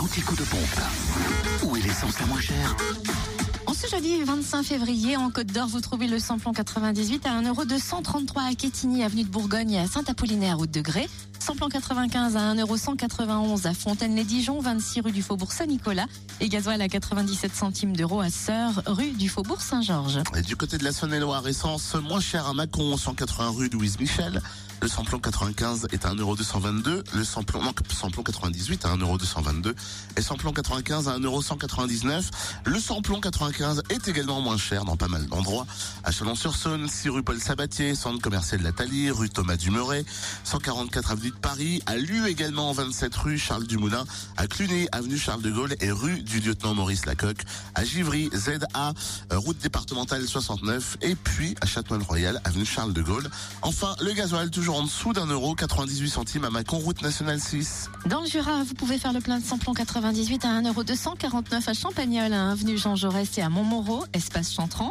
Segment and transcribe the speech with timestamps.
[0.00, 0.80] l'anti-coup de pompe.
[1.62, 2.74] Où est l'essence la moins chère
[3.66, 8.50] En ce jeudi 25 février, en Côte d'Or, vous trouvez le samplon 98 à 1,233€
[8.50, 11.08] à Quetigny, avenue de Bourgogne à Saint-Apollinaire, route de Grès.
[11.40, 16.06] Samplon 95 à 1,191€ à Fontaine-les-Dijon, 26 rue du Faubourg Saint-Nicolas.
[16.40, 20.20] Et gasoil à 97 centimes d'euros à Sœur, rue du Faubourg Saint-Georges.
[20.46, 24.42] Du côté de la Saône-et-Loire, essence moins chère à Mâcon, 180 rue Louise Michel.
[24.82, 27.04] Le samplon 95 est à 1,222€.
[27.14, 29.74] Le samplon, non, samplon 98 à 1,222€.
[30.16, 32.30] Et samplon 95 à 1,199€.
[32.64, 35.66] Le samplon 95 est également moins cher dans pas mal d'endroits.
[36.02, 40.06] À Chalon-sur-Saône, 6 rue Paul Sabatier, centre commercial de la Thalie, rue Thomas Dumeuret,
[40.44, 41.82] 144 avenue Paris.
[41.86, 44.04] À Lu également, 27 rue Charles Dumoulin.
[44.36, 47.44] À Cluny, avenue Charles de Gaulle et rue du lieutenant Maurice Lacocque.
[47.74, 48.92] À Givry, ZA,
[49.32, 50.98] euh, route départementale 69.
[51.02, 53.30] Et puis à Châtenois-le-Royal, avenue Charles de Gaulle.
[53.62, 57.90] Enfin, le gasoil toujours en dessous d'un euro, 98 centimes à Mâcon, route nationale 6.
[58.06, 62.32] Dans le Jura, vous pouvez faire le plein de samplon 98 à 1,249€ à Champagnol,
[62.32, 64.90] à avenue Jean Jaurès et à Montmoreau, espace Chantran.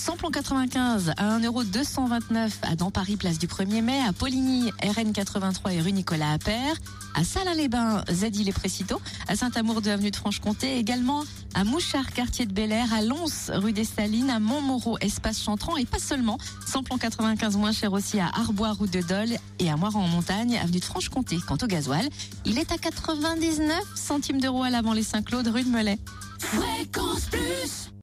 [0.00, 5.74] Samplon 95 à 1,229€ à dans Paris, place du 1er mai, à Poligny, RN 83
[5.74, 6.76] et rue Nicolas Appert,
[7.14, 8.98] à Salins-les-Bains, Zeddy les Précito,
[9.28, 13.50] à Saint-Amour de avenue de Franche-Comté, également à Mouchard, quartier de Bel Air, à Lons,
[13.50, 16.38] rue des Salines, à Montmoreau, espace Chantran et pas seulement.
[16.66, 20.56] Samplon 95 moins cher aussi à Arbois, route de Dole et à Moiran en montagne,
[20.56, 21.36] avenue de Franche-Comté.
[21.46, 22.08] Quant au gasoil,
[22.46, 25.98] il est à 99 centimes d'euros à l'avant les Saint-Claude, rue de Melay.
[26.38, 27.90] Fréquence Plus